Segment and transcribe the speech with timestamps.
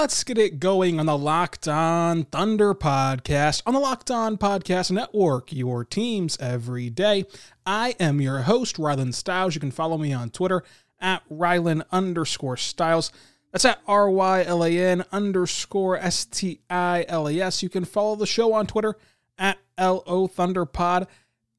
[0.00, 4.92] Let's get it going on the Locked On Thunder podcast on the Locked On Podcast
[4.92, 7.24] Network, your teams every day.
[7.66, 9.56] I am your host, Rylan Stiles.
[9.56, 10.62] You can follow me on Twitter
[11.00, 13.10] at Rylan underscore Stiles.
[13.50, 17.64] That's at R Y L A N underscore S T I L E S.
[17.64, 18.94] You can follow the show on Twitter
[19.36, 21.08] at LO Thunderpod.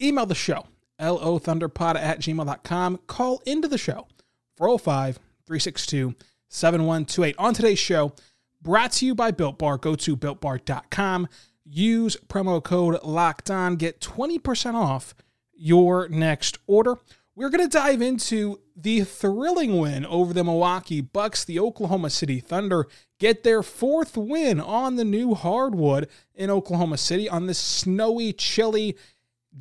[0.02, 0.66] Email the show,
[0.98, 3.00] LO Thunderpod at gmail.com.
[3.06, 4.08] Call into the show,
[4.56, 6.16] 405 362
[6.48, 7.36] 7128.
[7.38, 8.14] On today's show,
[8.62, 9.78] brought to you by Built Bar.
[9.78, 11.28] Go to builtbar.com.
[11.66, 13.76] Use promo code locked on.
[13.76, 15.14] Get 20% off
[15.54, 16.96] your next order.
[17.36, 21.46] We're going to dive into the thrilling win over the Milwaukee Bucks.
[21.46, 22.88] The Oklahoma City Thunder
[23.20, 28.98] get their fourth win on the new hardwood in Oklahoma City on this snowy, chilly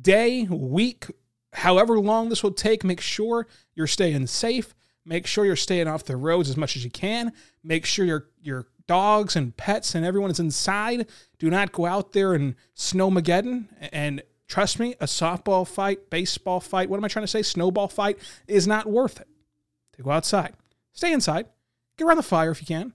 [0.01, 1.05] day, week,
[1.53, 2.83] however long this will take.
[2.83, 4.73] Make sure you're staying safe.
[5.05, 7.31] Make sure you're staying off the roads as much as you can.
[7.63, 11.07] Make sure your your dogs and pets and everyone is inside.
[11.37, 13.67] Do not go out there and snowmageddon.
[13.93, 17.43] And trust me, a softball fight, baseball fight, what am I trying to say?
[17.43, 18.17] Snowball fight
[18.47, 19.27] is not worth it.
[19.97, 20.53] To go outside.
[20.91, 21.45] Stay inside.
[21.97, 22.93] Get around the fire if you can.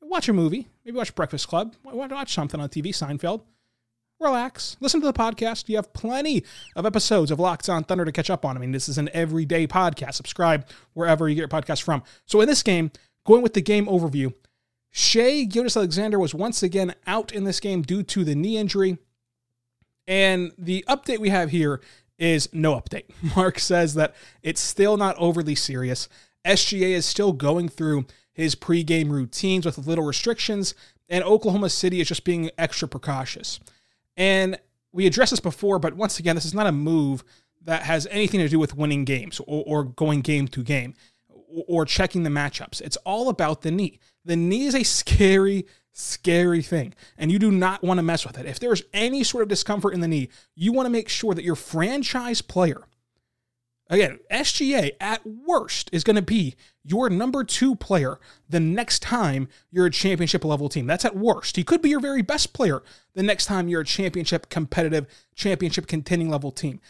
[0.00, 0.68] Watch a movie.
[0.84, 1.74] Maybe watch Breakfast Club.
[1.84, 3.42] Watch something on TV, Seinfeld
[4.20, 5.68] relax, listen to the podcast.
[5.68, 6.44] You have plenty
[6.76, 8.56] of episodes of Locked On Thunder to catch up on.
[8.56, 10.14] I mean, this is an everyday podcast.
[10.14, 12.02] Subscribe wherever you get your podcast from.
[12.24, 12.90] So in this game,
[13.26, 14.32] going with the game overview,
[14.96, 18.96] Shai Gilgeous-Alexander was once again out in this game due to the knee injury.
[20.06, 21.80] And the update we have here
[22.16, 23.06] is no update.
[23.36, 26.08] Mark says that it's still not overly serious.
[26.44, 30.76] SGA is still going through his pregame routines with little restrictions,
[31.08, 33.58] and Oklahoma City is just being extra precautious.
[34.16, 34.56] And
[34.92, 37.24] we addressed this before, but once again, this is not a move
[37.64, 40.94] that has anything to do with winning games or, or going game to game
[41.68, 42.80] or, checking the matchups.
[42.80, 44.00] It's all about the knee.
[44.24, 48.38] The knee is a scary, scary thing, and you do not want to mess with
[48.38, 48.46] it.
[48.46, 51.44] If there's any sort of discomfort in the knee, you want to make sure that
[51.44, 52.82] your franchise player,
[53.88, 59.48] again, SGA at worst is going to be your number two player the next time
[59.70, 60.86] you're a championship level team.
[60.86, 61.56] That's at worst.
[61.56, 62.82] He could be your very best player
[63.14, 66.80] the next time you're a championship competitive, championship contending level team.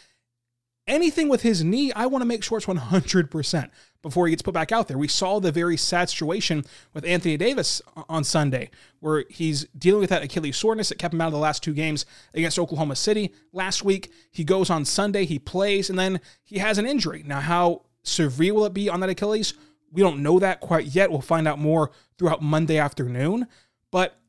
[0.87, 3.69] Anything with his knee, I want to make sure it's 100%
[4.03, 4.99] before he gets put back out there.
[4.99, 6.63] We saw the very sad situation
[6.93, 8.69] with Anthony Davis on Sunday,
[8.99, 11.73] where he's dealing with that Achilles soreness that kept him out of the last two
[11.73, 13.33] games against Oklahoma City.
[13.51, 17.23] Last week, he goes on Sunday, he plays, and then he has an injury.
[17.25, 19.55] Now, how severe will it be on that Achilles?
[19.91, 21.09] We don't know that quite yet.
[21.09, 23.47] We'll find out more throughout Monday afternoon.
[23.89, 24.19] But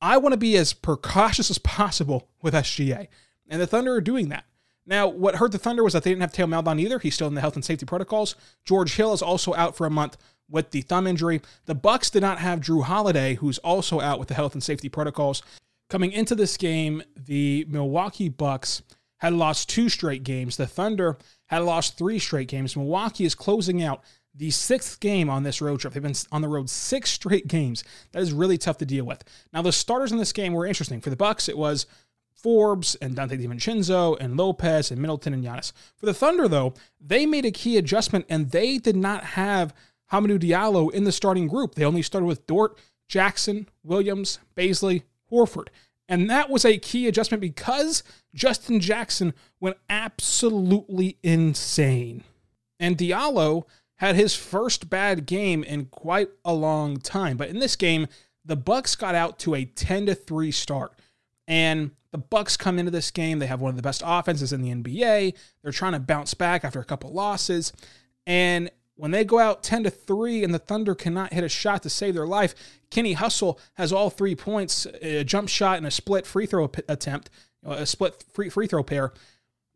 [0.00, 3.08] I want to be as precautious as possible with SGA.
[3.48, 4.44] And the Thunder are doing that.
[4.86, 6.98] Now, what hurt the Thunder was that they didn't have Theo Maledon either.
[6.98, 8.34] He's still in the health and safety protocols.
[8.64, 10.16] George Hill is also out for a month
[10.48, 11.40] with the thumb injury.
[11.66, 14.88] The Bucks did not have Jrue Holiday, who's also out with the health and safety
[14.88, 15.42] protocols.
[15.88, 18.82] Coming into this game, the Milwaukee Bucks
[19.18, 20.56] had lost two straight games.
[20.56, 22.76] The Thunder had lost three straight games.
[22.76, 24.02] Milwaukee is closing out
[24.34, 25.92] the sixth game on this road trip.
[25.92, 27.84] They've been on the road six straight games.
[28.12, 29.24] That is really tough to deal with.
[29.52, 31.00] Now, the starters in this game were interesting.
[31.00, 31.86] For the Bucks, it was
[32.42, 35.72] Forbes and Donte DiVincenzo and Lopez and Middleton and Giannis.
[35.96, 39.74] For the Thunder, though, they made a key adjustment and they did not have
[40.12, 41.74] Hamidou Diallo in the starting group.
[41.74, 42.78] They only started with Dort,
[43.08, 45.68] Jackson, Williams, Bazley, Horford.
[46.08, 48.02] And that was a key adjustment because
[48.34, 52.24] Justin Jackson went absolutely insane.
[52.80, 53.64] And Diallo
[53.96, 57.36] had his first bad game in quite a long time.
[57.36, 58.08] But in this game,
[58.44, 60.98] the Bucks got out to a 10 to 3 start.
[61.46, 64.62] And the Bucks come into this game, they have one of the best offenses in
[64.62, 65.34] the NBA.
[65.62, 67.72] They're trying to bounce back after a couple losses.
[68.26, 71.82] And when they go out 10 to 3 and the Thunder cannot hit a shot
[71.84, 72.54] to save their life,
[72.90, 77.30] Kenny Hustle has all three points, a jump shot and a split free throw attempt,
[77.64, 79.12] a split free, free throw pair.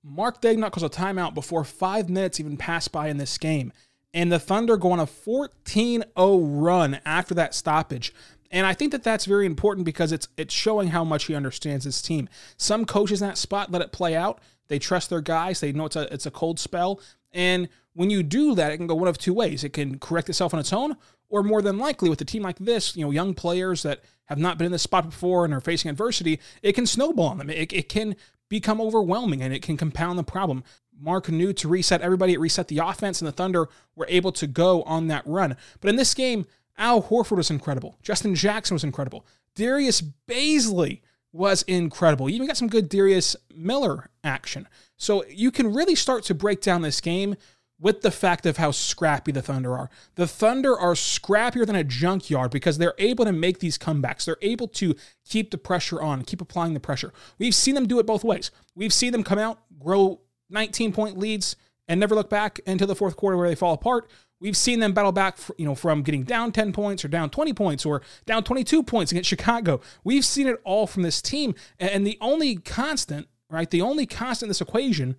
[0.03, 3.73] Mark Daigneault calls a timeout before five minutes even pass by in this game.
[4.13, 8.13] And the Thunder go on a 14 0 run after that stoppage.
[8.55, 11.85] And I think that that's very important because it's it's showing how much he understands
[11.85, 12.29] his team.
[12.57, 14.41] Some coaches in that spot let it play out.
[14.69, 15.59] They trust their guys.
[15.59, 17.01] They know it's a it's a cold spell.
[17.33, 19.65] And when you do that, it can go one of two ways.
[19.65, 20.97] It can correct itself on its own,
[21.29, 24.39] or more than likely, with a team like this, you know, young players that have
[24.39, 27.51] not been in this spot before and are facing adversity, it can snowball on them.
[27.51, 28.15] It, it can
[28.49, 30.63] become overwhelming and it can compound the problem.
[31.01, 34.47] Mark knew to reset everybody, it reset the offense, and the Thunder were able to
[34.47, 35.57] go on that run.
[35.81, 37.97] But in this game, Al Horford was incredible.
[38.03, 39.27] Justin Jackson was incredible.
[39.55, 41.01] Darius Bazley
[41.33, 42.29] was incredible.
[42.29, 44.69] You even got some good Darius Miller action.
[44.97, 47.37] So you can really start to break down this game
[47.81, 49.91] with the fact of how scrappy the Thunder are.
[50.15, 54.25] The Thunder are scrappier than a junkyard because they're able to make these comebacks.
[54.25, 54.95] They're able to
[55.29, 57.13] keep the pressure on, keep applying the pressure.
[57.39, 58.53] We've seen them do it both ways.
[58.77, 60.21] We've seen them come out, grow
[60.51, 61.57] 19 point leads,
[61.89, 64.09] and never look back into the fourth quarter where they fall apart.
[64.45, 67.55] We've seen them battle back, you know, from getting down 10 points or down 20
[67.55, 69.81] points or down 22 points against Chicago.
[70.05, 71.55] We've seen it all from this team.
[71.81, 75.17] And the only constant, right, the only constant in this equation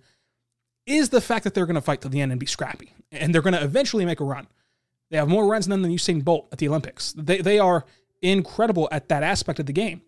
[0.86, 2.92] is the fact that they're going to fight to the end and be scrappy.
[3.10, 4.46] And they're going to eventually make a run.
[5.10, 7.12] They have more runs than than Usain Bolt at the Olympics.
[7.14, 7.84] They, they are
[8.22, 10.02] incredible at that aspect of the game.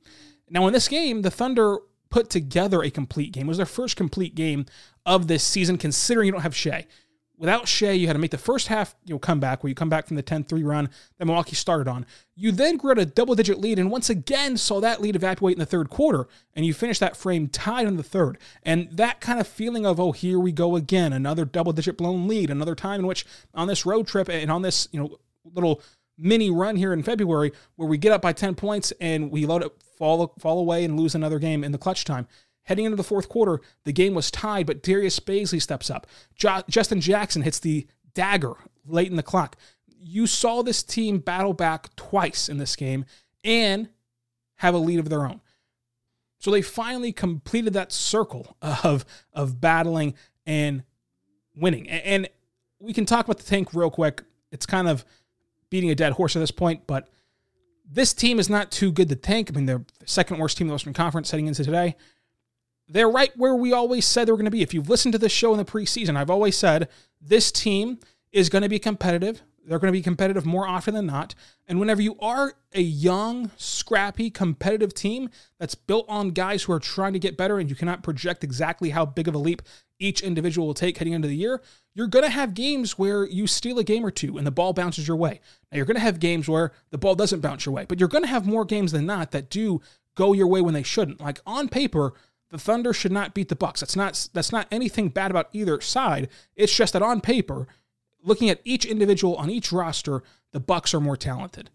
[0.48, 1.78] Now, in this game, the Thunder
[2.08, 3.46] put together a complete game.
[3.46, 4.66] It was their first complete game
[5.04, 6.86] of this season, considering you don't have Shai
[7.38, 9.74] without Shai, you had to make the first half, you know, come back where you
[9.74, 12.04] come back from the 10-3 run that Milwaukee started on.
[12.34, 15.66] You then grew a double-digit lead and once again saw that lead evaporate in the
[15.66, 18.38] third quarter, and you finished that frame tied in the third.
[18.64, 22.50] And that kind of feeling of, oh, here we go again, another double-digit blown lead,
[22.50, 23.24] another time in which
[23.54, 25.18] on this road trip and on this, you know,
[25.54, 25.80] little
[26.18, 29.62] mini run here in February where we get up by 10 points and we load
[29.62, 32.26] up, fall, fall away and lose another game in the clutch time.
[32.68, 36.06] Heading into the fourth quarter, the game was tied, but Darius Bazley steps up.
[36.34, 38.56] Jo- Justin Jackson hits the dagger
[38.86, 39.56] late in the clock.
[39.98, 43.06] You saw this team battle back twice in this game
[43.42, 43.88] and
[44.56, 45.40] have a lead of their own.
[46.40, 50.12] So they finally completed that circle of, of battling
[50.44, 50.82] and
[51.56, 51.88] winning.
[51.88, 52.28] And
[52.80, 54.24] we can talk about the tank real quick.
[54.52, 55.06] It's kind of
[55.70, 57.08] beating a dead horse at this point, but
[57.90, 59.50] this team is not too good to tank.
[59.50, 61.96] I mean, they're the second worst team in the Western Conference heading into today
[62.88, 64.62] they're right where we always said they were going to be.
[64.62, 66.88] If you've listened to this show in the preseason, I've always said
[67.20, 67.98] this team
[68.32, 69.42] is going to be competitive.
[69.64, 71.34] They're going to be competitive more often than not.
[71.66, 75.28] And whenever you are a young, scrappy, competitive team
[75.60, 78.90] that's built on guys who are trying to get better and you cannot project exactly
[78.90, 79.60] how big of a leap
[79.98, 81.60] each individual will take heading into the year,
[81.94, 84.72] you're going to have games where you steal a game or two and the ball
[84.72, 85.40] bounces your way.
[85.70, 88.08] Now, you're going to have games where the ball doesn't bounce your way, but you're
[88.08, 89.82] going to have more games than not that do
[90.14, 91.20] go your way when they shouldn't.
[91.20, 92.14] Like on paper,
[92.50, 93.80] the Thunder should not beat the Bucks.
[93.80, 96.28] That's not that's not anything bad about either side.
[96.56, 97.66] It's just that on paper,
[98.22, 100.22] looking at each individual on each roster,
[100.52, 101.70] the Bucks are more talented.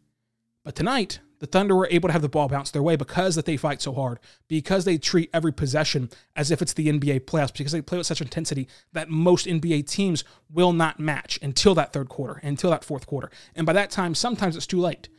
[0.64, 3.46] But tonight, the Thunder were able to have the ball bounce their way because that
[3.46, 7.52] they fight so hard, because they treat every possession as if it's the NBA playoffs,
[7.52, 11.92] because they play with such intensity that most NBA teams will not match until that
[11.92, 13.30] third quarter, until that fourth quarter.
[13.56, 15.10] And by that time, sometimes it's too late.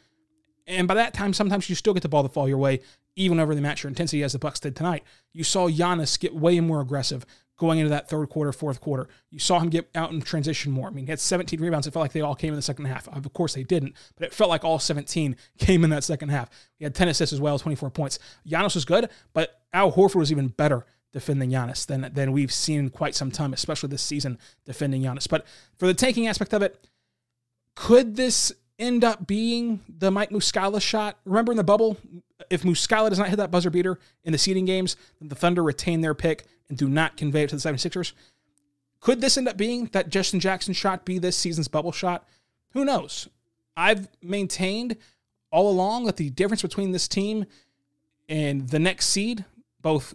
[0.67, 2.81] And by that time, sometimes you still get the ball to fall your way,
[3.17, 5.05] even over the match your intensity as the Bucks did tonight.
[5.33, 7.25] You saw Giannis get way more aggressive
[7.57, 9.09] going into that third quarter, fourth quarter.
[9.31, 10.89] You saw him get out in transition more.
[10.89, 11.87] I mean, he had 17 rebounds.
[11.87, 13.07] It felt like they all came in the second half.
[13.09, 16.51] Of course, they didn't, but it felt like all 17 came in that second half.
[16.77, 18.19] He had 10 assists as well, 24 points.
[18.47, 22.81] Giannis was good, but Al Horford was even better defending Giannis than, than we've seen
[22.81, 25.29] in quite some time, especially this season defending Giannis.
[25.29, 25.47] But
[25.79, 26.89] for the tanking aspect of it,
[27.77, 31.19] could this end up being the Mike Muscala shot?
[31.25, 31.97] Remember in the bubble,
[32.51, 36.01] if Muscala does not hit that buzzer beater in the seeding games, the Thunder retain
[36.01, 38.13] their pick and do not convey it to the 76ers.
[39.01, 42.27] Could this end up being that Justin Jackson shot be this season's bubble shot?
[42.71, 43.29] Who knows?
[43.77, 44.97] I've maintained
[45.51, 47.45] all along that the difference between this team
[48.29, 49.45] and the next seed,
[49.81, 50.15] both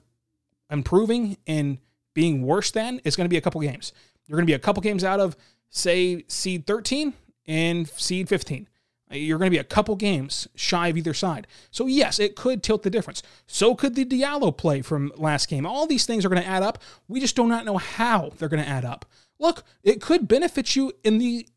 [0.72, 1.78] improving and
[2.14, 3.94] being worse than, is going to be a couple games.
[4.26, 5.38] You're going to be a couple games out of,
[5.70, 7.14] say, seed 13
[7.50, 8.70] and seed 15.
[9.12, 11.48] Uh, you're going to be a couple games shy of either side.
[11.72, 13.24] So, yes, it could tilt the difference.
[13.48, 15.66] So could the Diallo play from last game.
[15.66, 16.78] All these things are going to add up.
[17.08, 19.06] We just do not know how they're going to add up.
[19.40, 21.48] Look, it could benefit you in the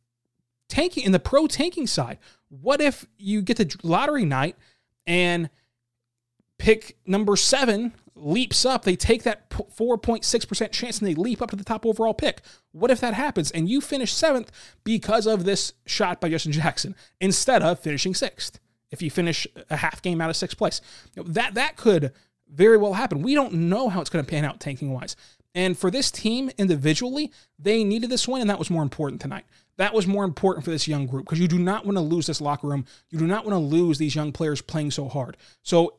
[0.69, 2.19] tanking, in the pro tanking side.
[2.49, 4.57] What if you get the lottery night
[5.07, 5.51] and
[6.59, 7.93] pick number seven
[8.23, 12.15] leaps up, they take that 4.6% chance and they leap up to the top overall
[12.15, 12.41] pick.
[12.73, 14.51] What if that happens and you finish seventh
[14.85, 18.59] because of this shot by Justin Jackson instead of finishing sixth?
[18.91, 20.81] If you finish a half game out of sixth place,
[21.17, 22.13] that that could
[22.49, 23.23] very well happen.
[23.23, 25.17] We don't know how it's going to pan out tanking wise.
[25.55, 29.45] And for this team individually, they needed this win, and that was more important tonight.
[29.77, 32.27] That was more important for this young group because you do not want to lose
[32.27, 32.85] this locker room.
[33.11, 35.37] You do not want to lose these young players playing so hard.
[35.63, 35.95] So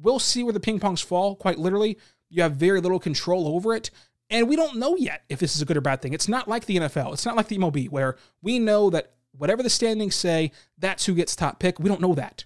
[0.00, 1.98] we'll see where the ping pongs fall, quite literally.
[2.28, 3.90] You have very little control over it.
[4.28, 6.12] And we don't know yet if this is a good or bad thing.
[6.12, 7.12] It's not like the NFL.
[7.12, 11.14] It's not like the MLB, where we know that whatever the standings say, that's who
[11.14, 11.78] gets top pick.
[11.78, 12.44] We don't know that.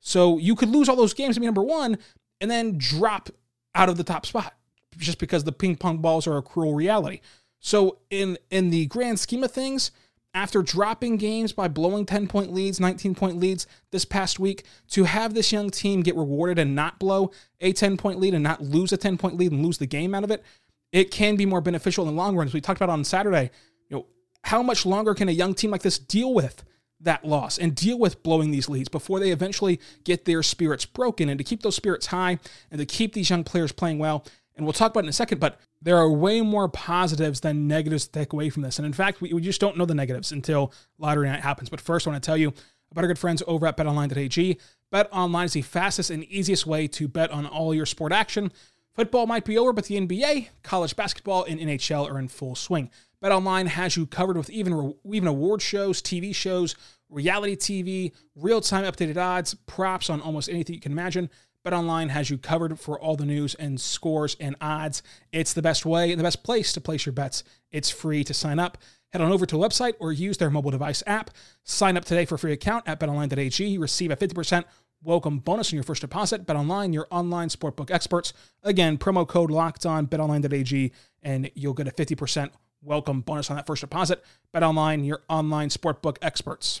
[0.00, 1.98] So you could lose all those games to be number one
[2.40, 3.28] and then drop
[3.74, 4.54] out of the top spot
[4.96, 7.20] just because the ping pong balls are a cruel reality.
[7.58, 9.90] So in in the grand scheme of things,
[10.32, 15.04] after dropping games by blowing 10 point leads, 19 point leads this past week, to
[15.04, 18.62] have this young team get rewarded and not blow a 10 point lead and not
[18.62, 20.44] lose a 10 point lead and lose the game out of it,
[20.92, 22.46] it can be more beneficial in the long run.
[22.46, 23.50] As we talked about on Saturday,
[23.88, 24.06] you know,
[24.44, 26.64] how much longer can a young team like this deal with
[27.00, 31.28] that loss and deal with blowing these leads before they eventually get their spirits broken?
[31.28, 32.38] And to keep those spirits high
[32.70, 35.14] and to keep these young players playing well, and we'll talk about it in a
[35.14, 38.78] second, but there are way more positives than negatives to take away from this.
[38.78, 41.68] And in fact, we, we just don't know the negatives until lottery night happens.
[41.68, 42.52] But first, I want to tell you
[42.90, 44.58] about our good friends over at betonline.ag.
[44.92, 48.52] BetOnline is the fastest and easiest way to bet on all your sport action.
[48.94, 52.90] Football might be over, but the NBA, college basketball, and NHL are in full swing.
[53.22, 56.74] BetOnline has you covered with even even award shows, TV shows,
[57.08, 61.30] reality TV, real-time updated odds, props on almost anything you can imagine.
[61.64, 65.02] BetOnline has you covered for all the news and scores and odds.
[65.30, 67.44] It's the best way and the best place to place your bets.
[67.70, 68.78] It's free to sign up.
[69.12, 71.30] Head on over to a website or use their mobile device app.
[71.64, 73.76] Sign up today for a free account at betonline.ag.
[73.76, 74.64] Receive a 50%
[75.02, 76.46] welcome bonus on your first deposit.
[76.46, 78.32] BetOnline, your online sportbook experts.
[78.62, 82.50] Again, promo code locked on betonline.ag, and you'll get a 50%
[82.80, 84.24] welcome bonus on that first deposit.
[84.54, 86.80] BetOnline, your online sportbook experts.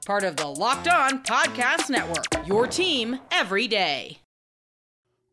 [0.11, 2.45] part of the Locked On Podcast Network.
[2.45, 4.19] Your team every day.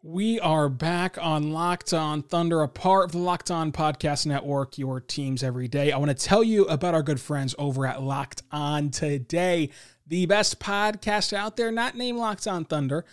[0.04, 4.78] We are back on Locked On Thunder, a part of the Locked On Podcast Network,
[4.78, 5.90] your teams every day.
[5.90, 9.70] I want to tell you about our good friends over at Locked On Today,
[10.06, 13.04] the best podcast out there, not named Locked On Thunder.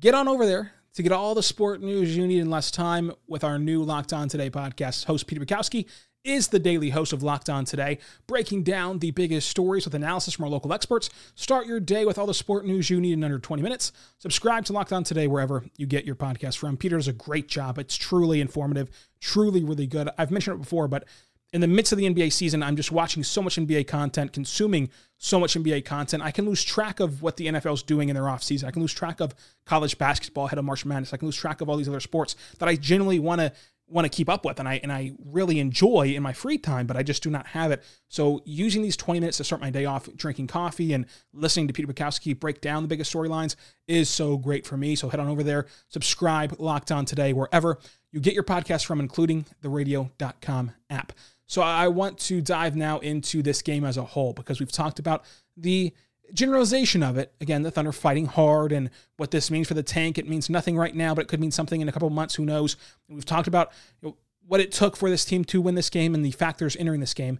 [0.00, 3.12] Get on over there to get all the sport news you need in less time
[3.26, 5.04] with our new Locked On Today podcast.
[5.04, 5.84] Host Peter Bukowski
[6.26, 10.34] is the daily host of Locked On Today, breaking down the biggest stories with analysis
[10.34, 11.08] from our local experts.
[11.34, 13.92] Start your day with all the sport news you need in under 20 minutes.
[14.18, 16.76] Subscribe to Locked On Today wherever you get your podcast from.
[16.76, 17.78] Peter does a great job.
[17.78, 18.90] It's truly informative,
[19.20, 20.08] truly really good.
[20.18, 21.04] I've mentioned it before, but
[21.52, 24.90] in the midst of the NBA season, I'm just watching so much NBA content, consuming
[25.16, 26.22] so much NBA content.
[26.22, 28.64] I can lose track of what the NFL is doing in their offseason.
[28.64, 31.14] I can lose track of college basketball ahead of March Madness.
[31.14, 33.52] I can lose track of all these other sports that I genuinely want to
[33.88, 36.86] want to keep up with and I and I really enjoy in my free time,
[36.86, 37.82] but I just do not have it.
[38.08, 41.72] So using these 20 minutes to start my day off drinking coffee and listening to
[41.72, 43.54] Peter Bukowski break down the biggest storylines
[43.86, 44.96] is so great for me.
[44.96, 47.78] So head on over there, subscribe, locked on today, wherever
[48.12, 51.12] you get your podcast from, including the radio.com app.
[51.46, 54.98] So I want to dive now into this game as a whole because we've talked
[54.98, 55.24] about
[55.56, 55.92] the
[56.32, 60.18] generalization of it, again, the Thunder fighting hard and what this means for the tank.
[60.18, 62.34] It means nothing right now, but it could mean something in a couple months.
[62.34, 62.76] Who knows?
[63.08, 64.16] we've talked about you know,
[64.46, 67.14] what it took for this team to win this game and the factors entering this
[67.14, 67.38] game.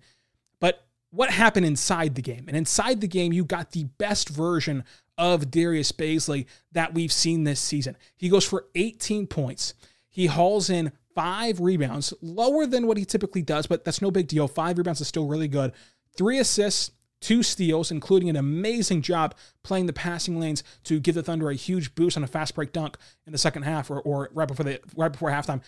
[0.61, 2.45] But what happened inside the game?
[2.49, 4.85] And inside the game, you got the best version
[5.19, 7.97] of Darius Bazley that we've seen this season.
[8.17, 9.75] He goes for 18 points.
[10.09, 14.29] He hauls in five rebounds, lower than what he typically does, but that's no big
[14.29, 14.47] deal.
[14.47, 15.73] Five rebounds is still really good.
[16.17, 21.23] Three assists, two steals, including an amazing job playing the passing lanes to give the
[21.23, 22.97] Thunder a huge boost on a fast break dunk
[23.27, 25.63] in the second half or, or right before the right before halftime.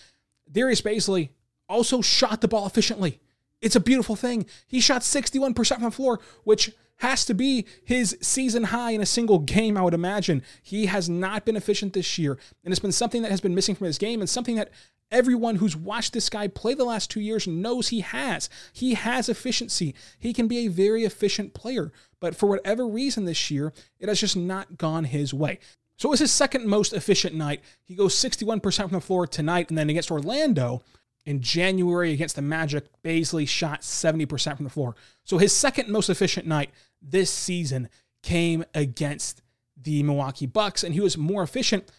[0.51, 1.31] Darius Bazley
[1.69, 3.21] also shot the ball efficiently.
[3.61, 4.47] It's a beautiful thing.
[4.67, 9.07] He shot 61% from the floor, which has to be his season high in a
[9.07, 10.43] single game, I would imagine.
[10.63, 13.75] He has not been efficient this year, and it's been something that has been missing
[13.75, 14.71] from his game and something that
[15.11, 18.49] everyone who's watched this guy play the last two years knows he has.
[18.73, 19.95] He has efficiency.
[20.19, 24.21] He can be a very efficient player, but for whatever reason this year, it has
[24.21, 25.59] just not gone his way.
[25.97, 27.61] So it was his second most efficient night.
[27.83, 30.83] He goes 61% from the floor tonight, and then against Orlando
[31.27, 34.95] in January against the Magic, Bazley shot 70% from the floor.
[35.25, 36.71] So his second most efficient night
[37.03, 37.89] this season
[38.23, 39.43] came against
[39.77, 41.91] the Milwaukee Bucks, and he was more efficient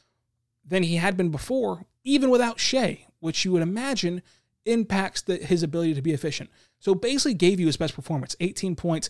[0.66, 4.22] than he had been before, even without Shai, which you would imagine
[4.66, 6.50] impacts the, his ability to be efficient.
[6.80, 9.10] So Bazley gave you his best performance, 18 points.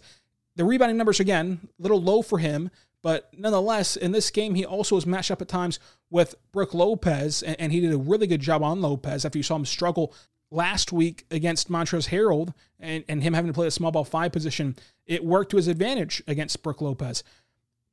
[0.56, 2.70] The rebounding numbers, again, a little low for him,
[3.02, 5.80] but nonetheless, in this game, he also was matched up at times
[6.10, 9.44] with Brook Lopez, and, and he did a really good job on Lopez after you
[9.44, 10.14] saw him struggle
[10.52, 14.32] last week against Montrezl Harrell and, and him having to play a small ball five
[14.32, 14.76] position.
[15.06, 17.24] It worked to his advantage against Brook Lopez.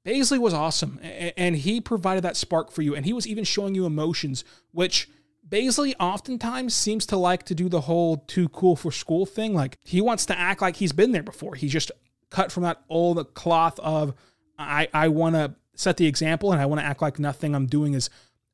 [0.06, 3.74] Bazley was awesome, and he provided that spark for you, and he was even showing
[3.74, 5.08] you emotions, which
[5.48, 9.54] Bazley oftentimes seems to like to do the whole too cool for school thing.
[9.54, 11.54] Like he wants to act like he's been there before.
[11.54, 11.90] He's just
[12.30, 14.14] cut from that old cloth of
[14.58, 17.66] I, I want to set the example and I want to act like nothing I'm
[17.66, 18.10] doing is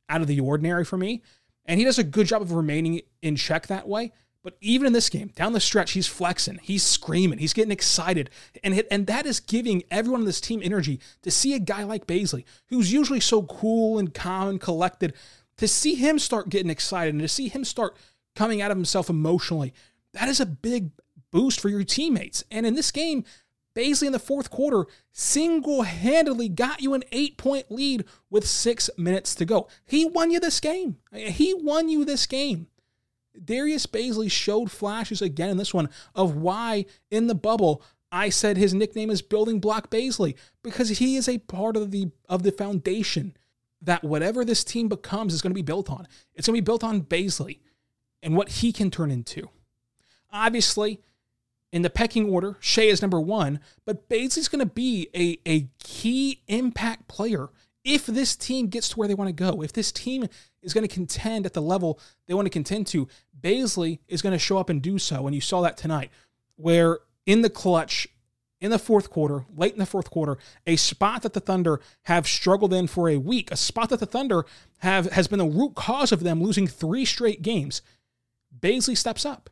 [0.09, 1.23] out of the ordinary for me.
[1.65, 4.13] And he does a good job of remaining in check that way.
[4.43, 8.29] But even in this game, down the stretch, he's flexing, he's screaming, he's getting excited.
[8.65, 12.09] And, and that is giving everyone on this team energy to see a guy like
[12.09, 15.15] Bazley, who's usually so cool and calm and collected,
[15.59, 17.97] to see him start getting excited and to see him start
[18.35, 19.73] coming out of himself emotionally.
[20.13, 20.91] That is a big
[21.31, 22.43] boost for your teammates.
[22.51, 23.25] And in this game,
[23.77, 28.91] Bazley in the fourth quarter single handedly got you an eight point lead with six
[28.99, 29.69] minutes to go.
[29.85, 30.97] He won you this game.
[31.13, 32.67] He won you this game.
[33.43, 38.57] Darius Bazley showed flashes again in this one of why in the bubble I said
[38.57, 42.53] his nickname is Building Block Bazley because he is a part of the of the
[42.53, 43.35] foundation
[43.81, 46.07] that whatever this team becomes is going to be built on.
[46.35, 47.59] It's going to be built on Bazley
[48.23, 49.49] and what he can turn into.
[50.33, 51.01] Obviously,
[51.73, 55.69] in the pecking order, Shai is number one, but Bazley's going to be a, a
[55.83, 57.49] key impact player
[57.85, 59.63] if this team gets to where they want to go.
[59.63, 60.27] If this team
[60.63, 63.09] is going to contend at the level they want to contend to,
[63.41, 65.27] Bazley is going to show up and do so.
[65.27, 66.11] And you saw that tonight,
[66.57, 68.07] where in the clutch,
[68.61, 72.29] in the fourth quarter, late in the fourth quarter, a spot that the Thunder have
[72.29, 74.47] struggled in for a week, a spot that the Thunder
[74.79, 77.83] have has been the root cause of them losing three straight games.
[78.57, 79.51] Bazley steps up.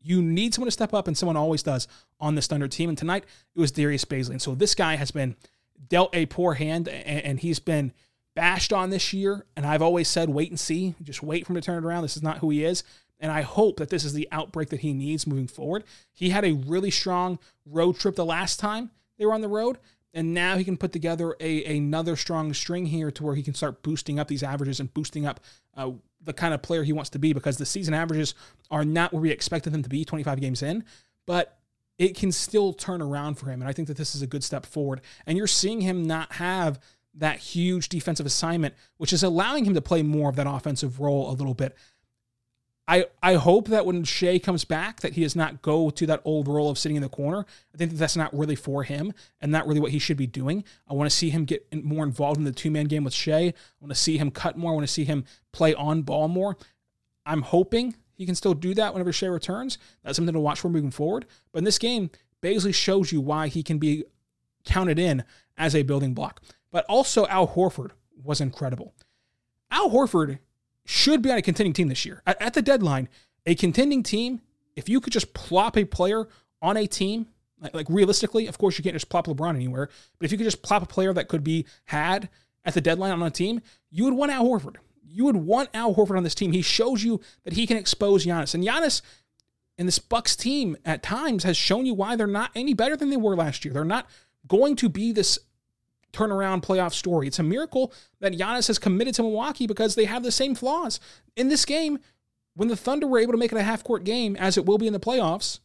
[0.00, 1.86] You need someone to step up, and someone always does
[2.18, 2.88] on this Thunder team.
[2.88, 3.24] And tonight
[3.54, 4.30] it was Darius Bazley.
[4.30, 5.36] And so this guy has been
[5.86, 7.92] dealt a poor hand, and he's been
[8.34, 9.44] bashed on this year.
[9.56, 12.02] And I've always said, wait and see, just wait for him to turn it around.
[12.02, 12.84] This is not who he is.
[13.20, 15.84] And I hope that this is the outbreak that he needs moving forward.
[16.12, 19.78] He had a really strong road trip the last time they were on the road.
[20.14, 23.54] And now he can put together a another strong string here to where he can
[23.54, 25.40] start boosting up these averages and boosting up
[25.76, 25.90] uh,
[26.22, 28.34] the kind of player he wants to be because the season averages
[28.70, 30.84] are not where we expected them to be 25 games in,
[31.26, 31.57] but
[31.98, 33.60] it can still turn around for him.
[33.60, 35.00] And I think that this is a good step forward.
[35.26, 36.80] And you're seeing him not have
[37.14, 41.30] that huge defensive assignment, which is allowing him to play more of that offensive role
[41.30, 41.76] a little bit.
[42.86, 46.22] I, I hope that when Shai comes back, that he does not go to that
[46.24, 47.44] old role of sitting in the corner.
[47.74, 50.26] I think that that's not really for him and not really what he should be
[50.26, 50.64] doing.
[50.88, 53.48] I want to see him get more involved in the two man game with Shai.
[53.48, 54.72] I want to see him cut more.
[54.72, 56.56] I want to see him play on ball more.
[57.26, 59.78] I'm hoping he can still do that whenever Shai returns.
[60.02, 61.24] That's something to watch for moving forward.
[61.52, 62.10] But in this game,
[62.42, 64.04] Bazley shows you why he can be
[64.64, 65.22] counted in
[65.56, 66.42] as a building block.
[66.72, 68.92] But also, Al Horford was incredible.
[69.70, 70.40] Al Horford
[70.84, 72.22] should be on a contending team this year.
[72.26, 73.08] At, at the deadline,
[73.46, 74.40] a contending team,
[74.74, 76.28] if you could just plop a player
[76.60, 77.28] on a team,
[77.60, 80.44] like, like realistically, of course, you can't just plop LeBron anywhere, but if you could
[80.44, 82.28] just plop a player that could be had
[82.64, 84.76] at the deadline on a team, you would want Al Horford.
[85.10, 86.52] You would want Al Horford on this team.
[86.52, 88.54] He shows you that he can expose Giannis.
[88.54, 89.02] And Giannis
[89.76, 93.10] in this Bucks team at times has shown you why they're not any better than
[93.10, 93.72] they were last year.
[93.72, 94.08] They're not
[94.46, 95.38] going to be this
[96.12, 97.26] turnaround playoff story.
[97.26, 101.00] It's a miracle that Giannis has committed to Milwaukee because they have the same flaws.
[101.36, 101.98] In this game,
[102.54, 104.78] when the Thunder were able to make it a half court game, as it will
[104.78, 105.60] be in the playoffs,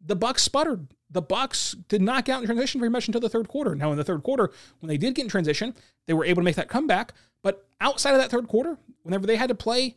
[0.00, 0.86] the Bucks sputtered.
[1.10, 3.74] The Bucks did not get out in transition very much until the third quarter.
[3.74, 5.74] Now, in the third quarter, when they did get in transition,
[6.06, 7.12] they were able to make that comeback.
[7.42, 9.96] But outside of that third quarter, whenever they had to play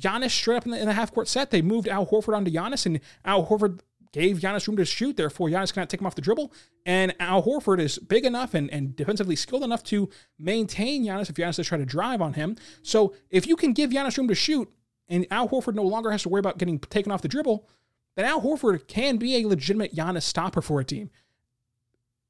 [0.00, 2.50] Giannis straight up in the, in the half court set, they moved Al Horford onto
[2.50, 3.80] Giannis, and Al Horford
[4.12, 5.16] gave Giannis room to shoot.
[5.16, 6.52] Therefore, Giannis cannot take him off the dribble.
[6.84, 11.36] And Al Horford is big enough and, and defensively skilled enough to maintain Giannis if
[11.36, 12.56] Giannis does try to drive on him.
[12.82, 14.70] So if you can give Giannis room to shoot
[15.08, 17.66] and Al Horford no longer has to worry about getting taken off the dribble,
[18.14, 21.08] then Al Horford can be a legitimate Giannis stopper for a team.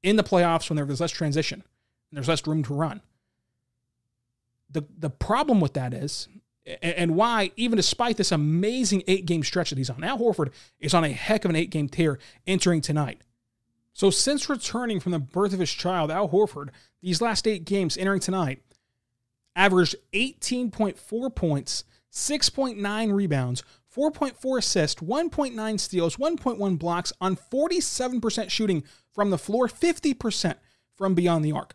[0.03, 1.63] in the playoffs when there's less transition
[2.11, 3.01] and there's less room to run.
[4.73, 6.27] The, the problem with that is,
[6.81, 10.93] and why, even despite this amazing eight game stretch that he's on, Al Horford is
[10.93, 13.21] on a heck of an eight game tear entering tonight.
[13.93, 16.69] So, since returning from the birth of his child, Al Horford,
[17.01, 18.61] these last eight games entering tonight,
[19.55, 23.63] averaged 18.4 points, 6.9 rebounds,
[23.95, 28.83] 4.4 assists, 1.9 steals, 1.1 blocks on 47% shooting
[29.13, 30.55] from the floor, 50%
[30.95, 31.73] from beyond the arc.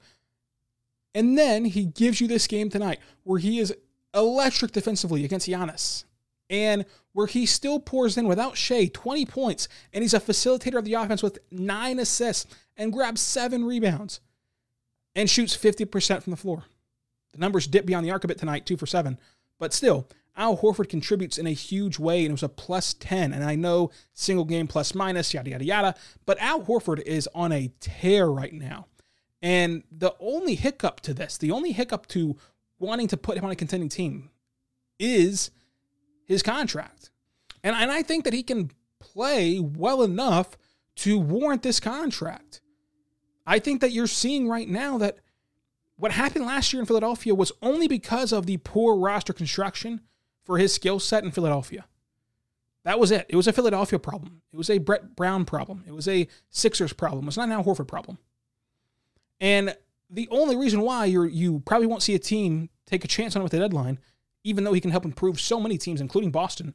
[1.18, 3.74] And then he gives you this game tonight where he is
[4.14, 6.04] electric defensively against Giannis
[6.48, 10.84] and where he still pours in without Shai 20 points and he's a facilitator of
[10.84, 14.20] the offense with nine assists and grabs seven rebounds
[15.16, 16.62] and shoots 50% from the floor.
[17.32, 19.18] The numbers dip beyond the arc a bit tonight, two for seven,
[19.58, 23.32] but still, Al Horford contributes in a huge way, and it was a plus 10.
[23.32, 25.94] And I know single game plus minus, yada, yada, yada,
[26.26, 28.86] but Al Horford is on a tear right now.
[29.40, 32.36] And the only hiccup to this, the only hiccup to
[32.78, 34.30] wanting to put him on a contending team
[34.98, 35.50] is
[36.24, 37.10] his contract.
[37.62, 40.56] And, and I think that he can play well enough
[40.96, 42.60] to warrant this contract.
[43.46, 45.18] I think that you're seeing right now that
[45.96, 50.00] what happened last year in Philadelphia was only because of the poor roster construction
[50.44, 51.84] for his skill set in Philadelphia.
[52.84, 53.26] That was it.
[53.28, 54.42] It was a Philadelphia problem.
[54.52, 55.84] It was a Brett Brown problem.
[55.86, 57.24] It was a Sixers problem.
[57.24, 58.18] It was not Al Horford problem.
[59.40, 59.76] And
[60.10, 63.42] the only reason why you you probably won't see a team take a chance on
[63.42, 63.98] him at the deadline,
[64.44, 66.74] even though he can help improve so many teams, including Boston,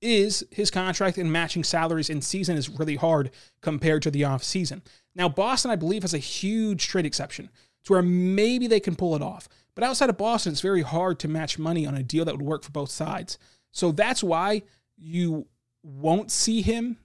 [0.00, 3.30] is his contract and matching salaries in season is really hard
[3.62, 4.82] compared to the off season.
[5.14, 7.48] Now, Boston, I believe, has a huge trade exception
[7.84, 9.48] to where maybe they can pull it off.
[9.74, 12.46] But outside of Boston, it's very hard to match money on a deal that would
[12.46, 13.38] work for both sides.
[13.72, 14.62] So that's why
[14.96, 15.46] you
[15.82, 16.98] won't see him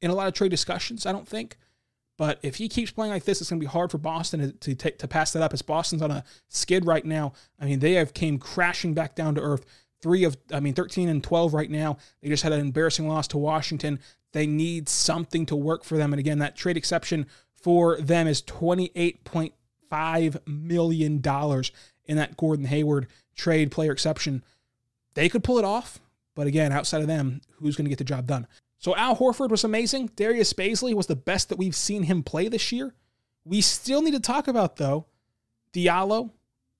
[0.00, 1.58] in a lot of trade discussions, I don't think.
[2.18, 4.74] But if he keeps playing like this, it's going to be hard for Boston to,
[4.74, 5.52] to, to pass that up.
[5.52, 7.32] As Boston's on a skid right now.
[7.60, 9.66] I mean, they have came crashing back down to earth.
[10.00, 11.98] Three of, I mean, 13 and 12 right now.
[12.22, 13.98] They just had an embarrassing loss to Washington.
[14.32, 16.12] They need something to work for them.
[16.12, 21.22] And again, that trade exception for them is $28.5 million
[22.06, 24.42] in that Gordon Hayward trade player exception.
[25.14, 26.00] They could pull it off.
[26.34, 28.46] But again, outside of them, who's going to get the job done?
[28.78, 30.10] So Al Horford was amazing.
[30.16, 32.94] Darius Bazley was the best that we've seen him play this year.
[33.44, 35.06] We still need to talk about, though,
[35.72, 36.30] Diallo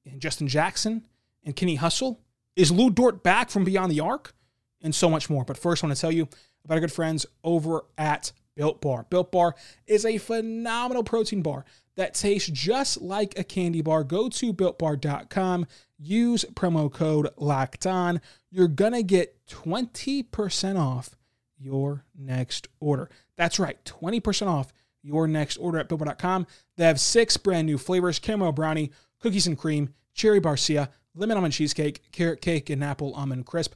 [0.04, 1.06] and Justin Jackson
[1.44, 2.20] and Kenny Hustle.
[2.54, 4.34] Is Lu Dort back from beyond the arc?
[4.82, 5.44] And so much more.
[5.44, 6.28] But first, I want to tell you
[6.64, 9.06] about our good friends over at Built Bar.
[9.08, 9.54] Built Bar
[9.86, 11.64] is a phenomenal protein bar
[11.96, 14.04] that tastes just like a candy bar.
[14.04, 15.66] Go to builtbar.com,
[15.98, 18.20] use promo code locked on.
[18.50, 21.15] You're going to get 20% off
[21.58, 23.10] your next order.
[23.36, 26.46] That's right, 20% off your next order at builtbar.com.
[26.76, 28.90] They have six brand new flavors caramel brownie,
[29.20, 33.74] cookies and cream, cherry barcia, lemon almond cheesecake, carrot cake, and apple almond crisp.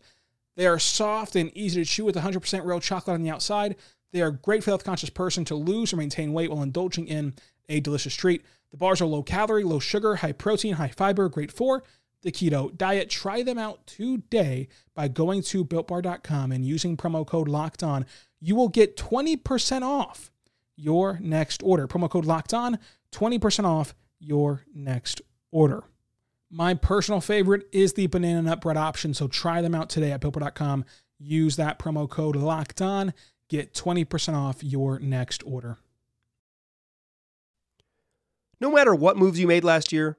[0.56, 3.76] They are soft and easy to chew with 100% real chocolate on the outside.
[4.12, 7.06] They are great for the health conscious person to lose or maintain weight while indulging
[7.06, 7.34] in
[7.68, 8.44] a delicious treat.
[8.72, 11.84] The bars are low calorie, low sugar, high protein, high fiber, great for
[12.22, 13.10] the keto diet.
[13.10, 18.06] Try them out today by going to builtbar.com and using promo code locked on.
[18.40, 20.30] You will get 20% off
[20.76, 21.86] your next order.
[21.86, 22.78] Promo code locked on,
[23.12, 25.84] 20% off your next order.
[26.50, 30.20] My personal favorite is the banana nut bread option, so try them out today at
[30.20, 30.84] builtbar.com.
[31.18, 33.12] Use that promo code locked on,
[33.48, 35.78] get 20% off your next order.
[38.60, 40.18] No matter what moves you made last year,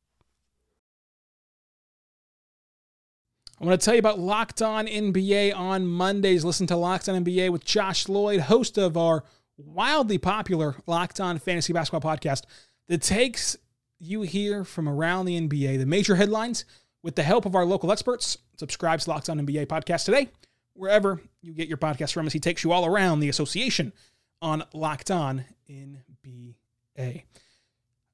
[3.61, 6.43] I want to tell you about Locked On NBA on Mondays.
[6.43, 9.23] Listen to Locked On NBA with Josh Lloyd, host of our
[9.55, 12.45] wildly popular Locked On Fantasy Basketball podcast
[12.87, 13.55] that takes
[13.99, 16.65] you here from around the NBA, the major headlines,
[17.03, 18.39] with the help of our local experts.
[18.57, 20.29] Subscribe to Locked On NBA podcast today,
[20.73, 23.93] wherever you get your podcast from as he takes you all around the association
[24.41, 26.55] on Locked On NBA.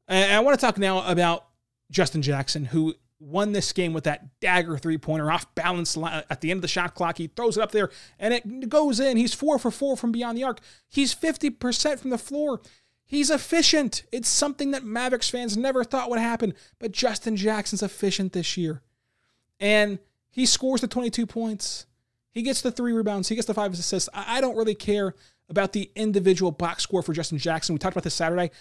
[0.10, 1.46] And I want to talk now about
[1.90, 6.42] Justin Jackson, who won this game with that dagger three pointer off balance uh, at
[6.42, 7.18] the end of the shot clock.
[7.18, 9.18] He throws it up there and it goes in.
[9.18, 10.60] He's four for four from beyond the arc.
[10.88, 12.62] He's 50% from the floor.
[13.06, 14.04] He's efficient.
[14.12, 18.82] It's something that Mavericks fans never thought would happen, but Justin Jackson's efficient this year.
[19.60, 20.00] And
[20.30, 21.86] he scores the 22 points.
[22.32, 23.30] He gets the three rebounds.
[23.30, 24.10] He gets the five assists.
[24.14, 25.16] I don't really care
[25.50, 27.74] about the individual box score for Justin Jackson.
[27.74, 28.52] We talked about this Saturday.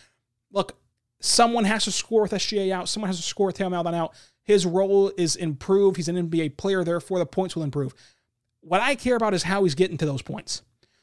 [0.52, 0.78] Look,
[1.20, 2.88] someone has to score with SGA out.
[2.88, 4.14] Someone has to score with Theo Maledon out.
[4.46, 5.96] His role is improved.
[5.96, 7.94] He's an NBA player, therefore the points will improve.
[8.60, 10.62] What I care about is how he's getting to those points.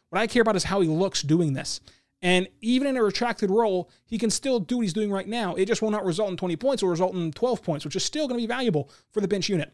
[0.09, 1.81] What I care about is how he looks doing this.
[2.21, 5.55] And even in a retracted role, he can still do what he's doing right now.
[5.55, 7.97] It just will not result in 20 points, it will result in 12 points, which
[7.97, 9.73] is still going to be valuable for the bench unit.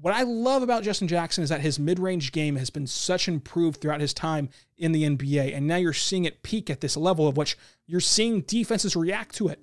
[0.00, 3.28] What I love about Justin Jackson is that his mid range game has been such
[3.28, 5.56] improved throughout his time in the NBA.
[5.56, 9.34] And now you're seeing it peak at this level of which you're seeing defenses react
[9.36, 9.60] to it.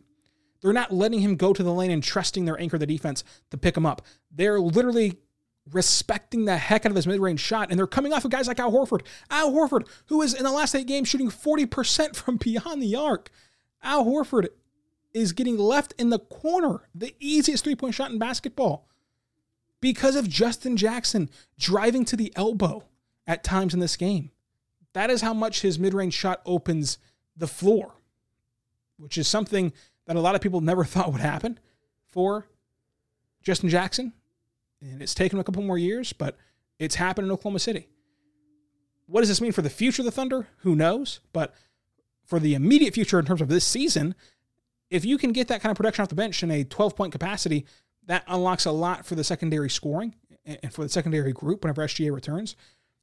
[0.64, 3.58] They're not letting him go to the lane and trusting their anchor, the defense, to
[3.58, 4.02] pick him up.
[4.32, 5.20] They're literally
[5.72, 8.60] respecting the heck out of his mid-range shot, and they're coming off of guys like
[8.60, 9.02] Al Horford.
[9.30, 13.30] Al Horford, who is in the last eight games shooting 40% from beyond the arc.
[13.84, 14.48] Al Horford
[15.14, 18.88] is getting left in the corner, the easiest three-point shot in basketball,
[19.82, 22.86] because of Justin Jackson driving to the elbow
[23.28, 24.32] at times in this game.
[24.94, 27.00] That is how much his mid-range shot opens
[27.36, 27.96] the floor,
[28.98, 29.74] which is something
[30.08, 31.60] that a lot of people never thought would happen
[32.10, 32.48] for
[33.42, 34.14] Justin Jackson.
[34.82, 36.38] And it's taken a couple more years, but
[36.80, 37.88] it's happened in Oklahoma City.
[39.06, 40.48] What does this mean for the future of the Thunder?
[40.60, 41.20] Who knows?
[41.34, 41.54] But
[42.26, 44.16] for the immediate future in terms of this season,
[44.90, 47.12] if you can get that kind of production off the bench in a 12 point
[47.12, 47.66] capacity,
[48.06, 52.14] that unlocks a lot for the secondary scoring and for the secondary group whenever SGA
[52.14, 52.56] returns.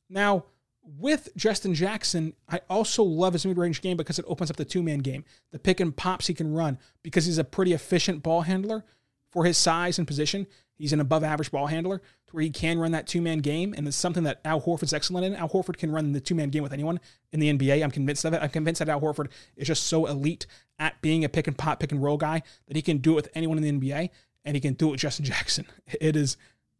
[0.08, 0.44] Now,
[0.82, 4.64] with Justin Jackson, I also love his mid range game because it opens up the
[4.64, 8.22] two man game, the pick and pops he can run because he's a pretty efficient
[8.22, 8.84] ball handler
[9.30, 10.46] for his size and position.
[10.74, 13.74] He's an above average ball handler to where he can run that two man game.
[13.76, 15.34] And it's something that Al Horford's excellent in.
[15.34, 16.98] Al Horford can run the two man game with anyone
[17.32, 17.84] in the NBA.
[17.84, 18.42] I'm convinced of it.
[18.42, 20.46] I'm convinced that Al Horford is just so elite
[20.78, 23.16] at being a pick and pop, pick and roll guy that he can do it
[23.16, 24.08] with anyone in the NBA
[24.46, 25.66] and he can do it with Justin Jackson.
[26.00, 26.38] It is,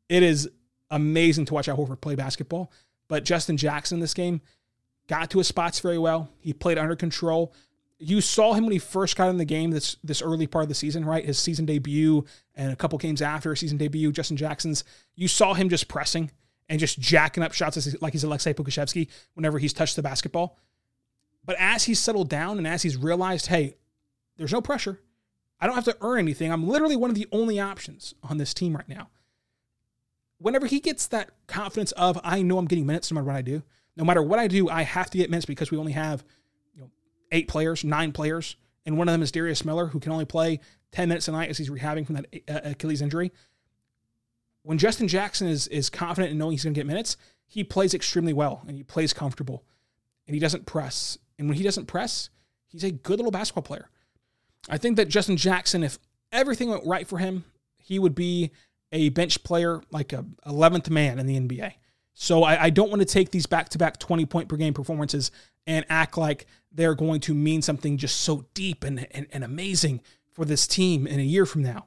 [0.08, 0.48] it is
[0.90, 2.72] amazing to watch Al Horford play basketball.
[3.10, 4.40] But Justin Jackson in this game
[5.08, 6.30] got to his spots very well.
[6.38, 7.52] He played under control.
[7.98, 10.68] You saw him when he first got in the game this this early part of
[10.68, 11.24] the season, right?
[11.24, 14.84] His season debut and a couple games after season debut, Justin Jackson's.
[15.16, 16.30] You saw him just pressing
[16.68, 20.56] and just jacking up shots like he's Aleksej Pokusevski whenever he's touched the basketball.
[21.44, 23.74] But as he's settled down and as he's realized, hey,
[24.36, 25.00] there's no pressure.
[25.58, 26.52] I don't have to earn anything.
[26.52, 29.08] I'm literally one of the only options on this team right now
[30.40, 33.42] whenever he gets that confidence of I know I'm getting minutes no matter what I
[33.42, 33.62] do,
[33.96, 36.24] no matter what I do, I have to get minutes because we only have
[36.74, 36.90] you know
[37.30, 40.60] eight players, nine players, and one of them is Darius Miller, who can only play
[40.92, 43.30] 10 minutes a night as he's rehabbing from that uh, Achilles injury.
[44.62, 47.94] When Justin Jackson is is confident in knowing he's going to get minutes, he plays
[47.94, 49.64] extremely well and he plays comfortable,
[50.26, 51.18] and he doesn't press.
[51.38, 52.30] And when he doesn't press,
[52.66, 53.88] he's a good little basketball player.
[54.68, 55.98] I think that Justin Jackson, if
[56.32, 57.44] everything went right for him,
[57.78, 58.50] he would be
[58.92, 61.74] a bench player like a 11th man in the NBA.
[62.14, 64.74] So I, I don't want to take these back to back 20 point per game
[64.74, 65.30] performances
[65.66, 70.00] and act like they're going to mean something just so deep and, and, and amazing
[70.32, 71.86] for this team in a year from now.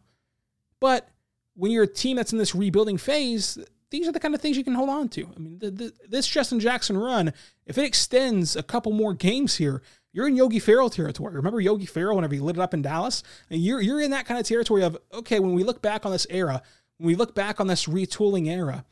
[0.80, 1.10] But
[1.56, 3.58] when you're a team that's in this rebuilding phase,
[3.90, 5.30] these are the kind of things you can hold on to.
[5.36, 7.32] I mean, the, the, this Justin Jackson run,
[7.66, 11.36] if it extends a couple more games here, you're in Yogi Ferrell territory.
[11.36, 13.24] Remember Yogi Ferrell whenever he lit it up in Dallas?
[13.50, 16.12] And you're, you're in that kind of territory of, okay, when we look back on
[16.12, 16.62] this era,
[17.04, 18.86] when we look back on this retooling era,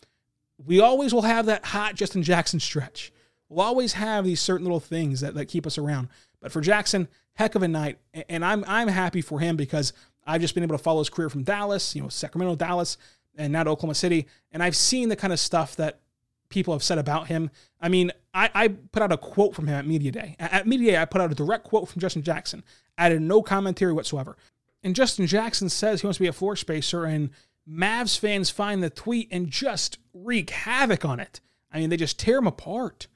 [0.58, 3.14] we always will have that hot Justin Jackson stretch.
[3.48, 6.10] We'll always have these certain little things that, that keep us around.
[6.42, 8.00] But for Jackson, heck of a night.
[8.28, 9.94] And I'm I'm happy for him because
[10.28, 12.98] I've just been able to follow his career from Dallas, you know, Sacramento, Dallas,
[13.38, 14.28] and now to Oklahoma City.
[14.52, 16.02] And I've seen the kind of stuff that
[16.50, 17.50] people have said about him.
[17.80, 20.36] I mean, I, I put out a quote from him at Media Day.
[20.38, 22.62] At Media Day, I put out a direct quote from Justin Jackson,
[22.98, 24.36] added no commentary whatsoever.
[24.84, 27.30] And Justin Jackson says he wants to be a floor spacer and
[27.70, 31.40] Mavs fans find the tweet and just wreak havoc on it.
[31.72, 33.08] I mean, they just tear him apart.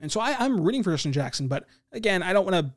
[0.00, 2.72] And so I, am rooting for Justin Jackson, but again, I don't want to,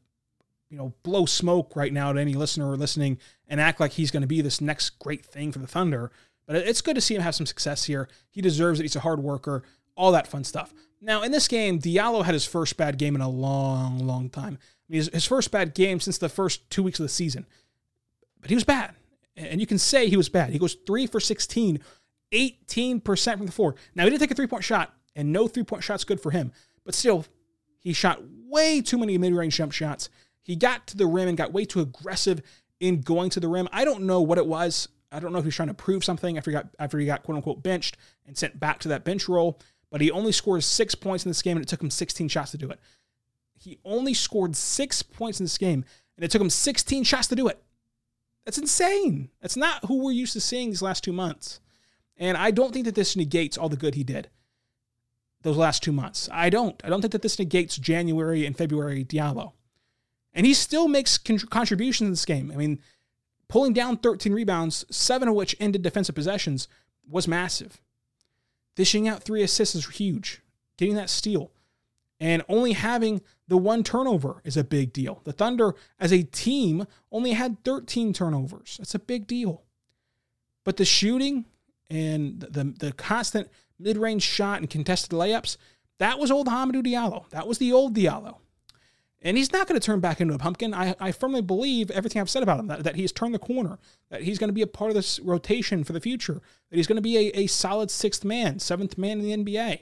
[0.70, 4.12] you know, blow smoke right now to any listener or listening and act like he's
[4.12, 6.12] going to be this next great thing for the Thunder.
[6.46, 8.08] But it's good to see him have some success here.
[8.30, 8.84] He deserves it.
[8.84, 9.64] He's a hard worker,
[9.98, 10.74] all that fun stuff.
[11.02, 14.60] Now, in this game, Diallo had his first bad game in a long, long time.
[14.62, 17.48] I mean, his, his first bad game since the first two weeks of the season.
[18.40, 18.94] But he was bad
[19.38, 20.52] and you can say he was bad.
[20.52, 21.80] He goes three for 16,
[22.32, 23.76] 18% from the floor.
[23.94, 26.32] Now, he didn't take a three point shot and no three point shots good for
[26.32, 26.52] him.
[26.84, 27.26] But still,
[27.80, 30.10] he shot way too many mid range jump shots.
[30.42, 32.42] He got to the rim and got way too aggressive
[32.80, 33.68] in going to the rim.
[33.72, 34.88] I don't know what it was.
[35.12, 37.24] I don't know if he's trying to prove something after he got after he got
[37.24, 39.60] quote unquote benched and sent back to that bench role.
[39.90, 42.52] But he only scored six points in this game, and it took him 16 shots
[42.52, 42.80] to do it.
[43.58, 45.86] He only scored six points in this game,
[46.18, 47.64] and it took him 16 shots to do it.
[48.46, 49.30] That's insane.
[49.42, 51.60] That's not who we're used to seeing these last two months.
[52.18, 54.30] And I don't think that this negates all the good he did
[55.46, 56.28] those last two months.
[56.32, 56.82] I don't.
[56.84, 59.54] I don't think that this negates January and February Diallo.
[60.34, 62.52] And he still makes con- contributions in this game.
[62.52, 62.80] I mean,
[63.48, 66.68] pulling down 13 rebounds, seven of which ended defensive possessions,
[67.08, 67.80] was massive.
[68.76, 70.42] Dishing out three assists is huge.
[70.78, 71.52] Getting that steal.
[72.20, 75.22] And only having the one turnover is a big deal.
[75.26, 78.78] The Thunder, as a team, only had 13 turnovers.
[78.78, 79.64] That's a big deal.
[80.64, 81.46] But the shooting
[81.90, 85.58] and the, the constant mid range shot and contested layups,
[86.00, 87.30] that was old Hamidou Diallo.
[87.30, 88.38] That was the old Diallo.
[89.22, 90.74] And he's not going to turn back into a pumpkin.
[90.74, 93.80] I, I firmly believe everything I've said about him, that, that he's turned the corner,
[94.10, 96.86] that he's going to be a part of this rotation for the future, that he's
[96.86, 99.82] going to be a, a solid sixth man, seventh man in the NBA.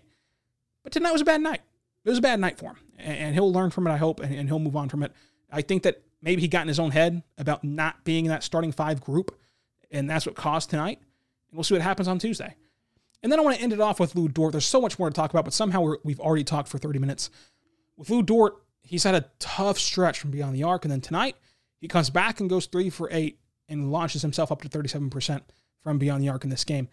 [0.82, 1.62] But tonight was a bad night.
[2.06, 2.78] It was a bad night for him.
[2.98, 5.12] And, he'll learn from it, I hope, and, and he'll move on from it.
[5.52, 8.44] I think that maybe he got in his own head about not being in that
[8.44, 9.38] starting five group,
[9.92, 11.00] and that's what caused tonight.
[11.00, 12.56] And we'll see what happens on Tuesday.
[13.22, 14.52] And then I want to end it off with Lu Dort.
[14.52, 17.00] There's so much more to talk about, but somehow we have already talked for 30
[17.00, 17.30] minutes.
[17.96, 20.84] With Lu Dort, he's had a tough stretch from beyond the arc.
[20.84, 21.38] And then tonight,
[21.80, 23.39] he comes back and goes three for eight
[23.70, 25.42] and launches himself up to 37%
[25.82, 26.89] from beyond the arc in this game.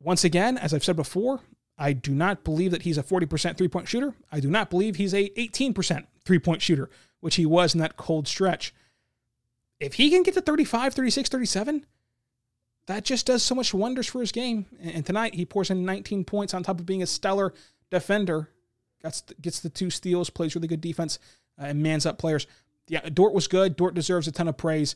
[0.00, 1.40] Once again, as I've said before,
[1.76, 4.14] I do not believe that he's a 40% three point shooter.
[4.30, 6.88] I do not believe he's a 18% three point shooter,
[7.20, 8.74] which he was in that cold stretch.
[9.80, 11.86] If he can get to 35, 36, 37,
[12.86, 14.66] that just does so much wonders for his game.
[14.80, 17.52] And tonight he pours in 19 points on top of being a stellar
[17.90, 18.50] defender.
[19.02, 21.18] Gets gets the two steals, plays really good defense,
[21.60, 22.46] uh, and mans up players.
[22.88, 23.76] Yeah, Dort was good.
[23.76, 24.94] Dort deserves a ton of praise.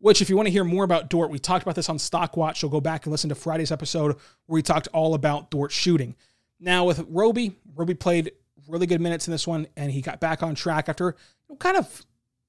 [0.00, 2.56] Which, if you want to hear more about Dort, we talked about this on Stockwatch.
[2.56, 6.16] So go back and listen to Friday's episode where we talked all about Dort shooting.
[6.58, 8.32] Now with Roby, Roby played
[8.66, 11.16] really good minutes in this one, and he got back on track after
[11.58, 12.04] kind of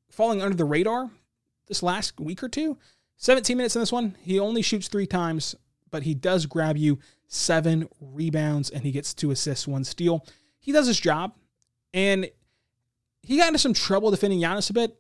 [0.10, 1.10] falling under the radar
[1.68, 2.78] this last week or two.
[3.18, 4.16] 17 minutes in this one.
[4.22, 5.56] He only shoots three times,
[5.90, 10.26] but he does grab you seven rebounds and he gets two assists, one steal.
[10.60, 11.34] He does his job.
[11.94, 12.30] And
[13.22, 15.00] he got into some trouble defending Giannis a bit.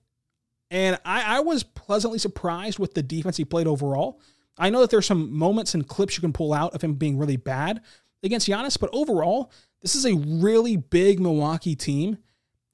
[0.72, 4.22] And I, I was pleasantly surprised with the defense he played overall.
[4.58, 7.18] I know that there's some moments and clips you can pull out of him being
[7.18, 7.82] really bad
[8.24, 12.18] against Giannis, but overall, this is a really big Milwaukee team.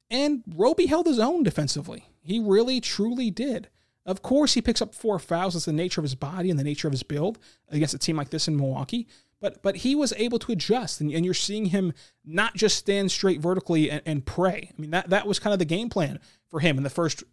[0.09, 2.05] And Roby held his own defensively.
[2.21, 3.69] He really, truly did.
[4.05, 5.55] Of course, he picks up four fouls.
[5.55, 8.15] It's the nature of his body and the nature of his build against a team
[8.15, 9.07] like this in Milwaukee.
[9.41, 11.93] But but he was able to adjust, and, and you're seeing him
[12.25, 14.71] not just stand straight vertically and, and pray.
[14.75, 17.23] I mean that that was kind of the game plan for him in the first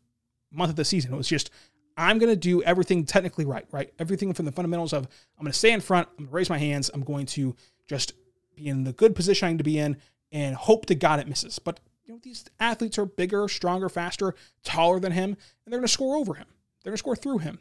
[0.54, 1.12] month of the season.
[1.12, 1.50] It was just
[1.96, 3.92] I'm going to do everything technically right, right?
[3.98, 5.04] Everything from the fundamentals of
[5.38, 7.54] I'm going to stay in front, I'm going to raise my hands, I'm going to
[7.86, 8.14] just
[8.56, 9.96] be in the good position I need to be in,
[10.32, 11.58] and hope to God it misses.
[11.58, 15.86] But you know these athletes are bigger, stronger, faster, taller than him, and they're going
[15.86, 16.46] to score over him.
[16.82, 17.58] They're going to score through him.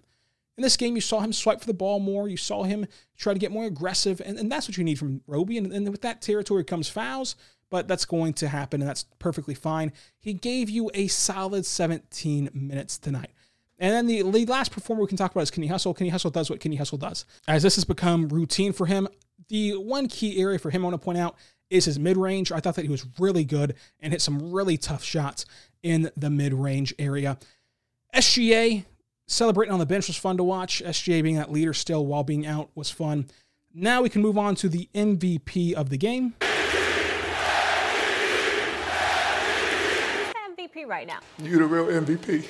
[0.57, 2.27] In this game, you saw him swipe for the ball more.
[2.27, 2.85] You saw him
[3.17, 5.57] try to get more aggressive, and, and that's what you need from Roby.
[5.57, 7.35] And, and with that territory comes fouls,
[7.73, 9.91] but that's going to happen, and that's perfectly fine.
[10.19, 13.31] He gave you a solid 17 minutes tonight.
[13.79, 15.95] And then the, last performer we can talk about is Kenny Hustle.
[15.95, 17.25] Kenny Hustle does what Kenny Hustle does.
[17.47, 19.07] As this has become routine for him,
[19.49, 21.35] the one key area for him I want to point out
[21.71, 22.51] is his mid range.
[22.51, 25.47] I thought that he was really good and hit some really tough shots
[25.81, 27.39] in the mid range area.
[28.13, 28.85] SGA
[29.25, 30.83] Celebrating on the bench was fun to watch.
[30.85, 33.25] SGA being that leader still while being out was fun.
[33.73, 36.35] Now we can move on to the MVP of the game.
[40.73, 41.19] MVP right now.
[41.39, 42.45] You the real MVP.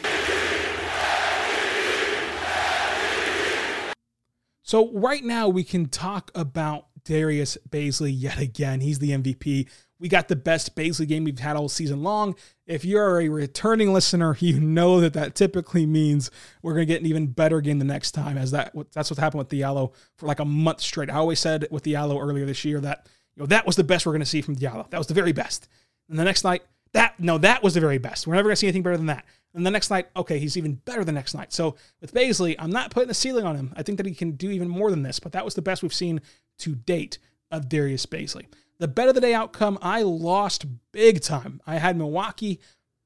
[4.64, 8.82] So right now we can talk about Darius Bazley yet again.
[8.82, 9.70] He's the MVP.
[9.98, 12.36] We got the best Bazley game we've had all season long.
[12.68, 16.30] If you're a returning listener, you know that that typically means
[16.62, 19.20] we're going to get an even better game the next time, as that that's what
[19.20, 21.10] happened with Diallo for like a month straight.
[21.10, 24.06] I always said with Diallo earlier this year that you know that was the best
[24.06, 24.90] we're going to see from Diallo.
[24.90, 25.70] That was the very best.
[26.10, 26.64] And the next night,
[26.94, 28.28] that no, that was the very best.
[28.28, 29.26] We're never to see anything better than that.
[29.54, 31.54] And the next night, okay, he's even better the next night.
[31.54, 33.74] So with Bazley, I'm not putting a ceiling on him.
[33.76, 35.84] I think that he can do even more than this, but that was the best
[35.84, 36.22] we've seen
[36.60, 37.20] to date
[37.52, 38.46] of Darius Bazley.
[38.80, 41.62] The bet of the day outcome, I lost big time.
[41.68, 42.60] I had Milwaukee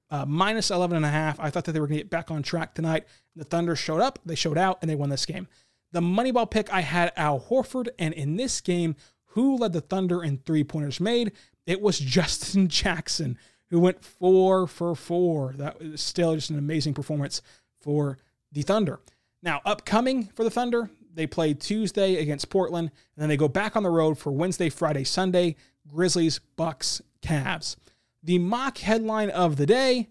[0.09, 1.39] uh, minus 11 and a half.
[1.39, 3.05] I thought that they were going to get back on track tonight.
[3.35, 5.47] The Thunder showed up, they showed out, and they won this game.
[5.91, 8.95] The Moneyball pick, I had Al Horford, and in this game,
[9.31, 11.33] who led the Thunder in three pointers made?
[11.65, 13.37] It was Justin Jackson,
[13.69, 15.53] who went four for four.
[15.57, 17.41] That was still just an amazing performance
[17.79, 18.17] for
[18.51, 18.99] the Thunder.
[19.43, 23.75] Now, upcoming for the Thunder, they play Tuesday against Portland, and then they go back
[23.75, 25.55] on the road for Wednesday, Friday, Sunday,
[25.87, 27.75] Grizzlies, Bucks, Cavs.
[28.23, 30.09] The mock headline of the day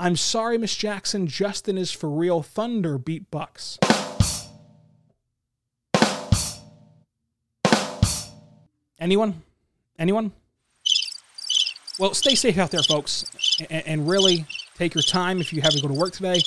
[0.00, 2.42] I'm sorry, Miss Jackson, Justin is for real.
[2.42, 3.78] Thunder beat Bucks.
[8.98, 9.42] Anyone?
[9.98, 10.32] Anyone?
[12.00, 13.26] Well, stay safe out there, folks,
[13.68, 16.40] and, really take your time if you have to go to work today.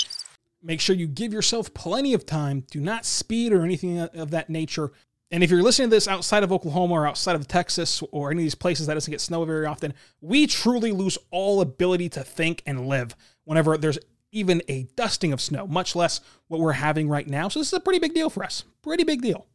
[0.64, 2.66] Make sure you give yourself plenty of time.
[2.72, 4.91] Do not speed or anything of that nature.
[5.30, 8.41] And if you're listening to this outside of Oklahoma or outside of Texas or any
[8.41, 12.24] of these places that doesn't get snow very often, we truly lose all ability to
[12.24, 13.99] think and live whenever there's
[14.32, 17.47] even a dusting of snow, much less what we're having right now.
[17.47, 18.64] So this is a pretty big deal for us.
[18.82, 19.45] Pretty big deal.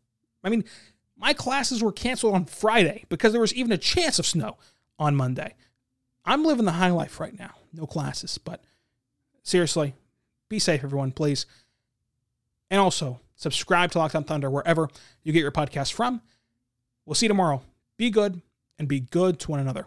[0.44, 0.62] I mean,
[1.16, 4.58] my classes were canceled on Friday because there was even a chance of snow
[4.96, 5.54] on Monday.
[6.28, 7.54] I'm living the high life right now.
[7.72, 8.62] No classes, but
[9.42, 9.94] seriously,
[10.50, 11.46] be safe, everyone, please.
[12.70, 14.90] And also, subscribe to Locked On Thunder wherever
[15.22, 16.20] you get your podcast from.
[17.06, 17.62] We'll see you tomorrow.
[17.96, 18.42] Be good
[18.78, 19.86] and be good to one another.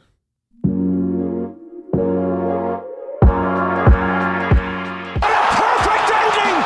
[5.51, 6.57] perfect ending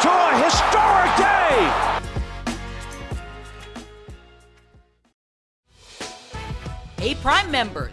[0.00, 1.60] to a historic day.
[6.98, 7.92] Hey, Prime members,